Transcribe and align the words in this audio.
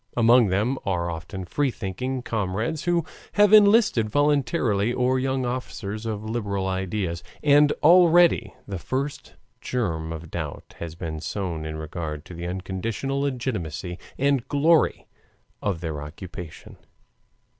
Among 0.17 0.47
them 0.47 0.79
are 0.83 1.11
often 1.11 1.45
free 1.45 1.69
thinking 1.69 2.23
comrades 2.23 2.85
who 2.85 3.05
have 3.33 3.53
enlisted 3.53 4.09
voluntarily 4.09 4.91
or 4.91 5.19
young 5.19 5.45
officers 5.45 6.07
of 6.07 6.23
liberal 6.27 6.65
ideas, 6.67 7.21
and 7.43 7.71
already 7.83 8.55
the 8.67 8.79
first 8.79 9.35
germ 9.61 10.11
of 10.11 10.31
doubt 10.31 10.73
has 10.79 10.95
been 10.95 11.19
sown 11.19 11.65
in 11.67 11.75
regard 11.77 12.25
to 12.25 12.33
the 12.33 12.47
unconditional 12.47 13.19
legitimacy 13.21 13.99
and 14.17 14.47
glory 14.47 15.05
of 15.61 15.81
their 15.81 16.01
occupation. 16.01 16.77